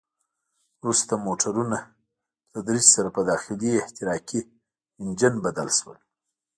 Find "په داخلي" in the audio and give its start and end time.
3.15-3.71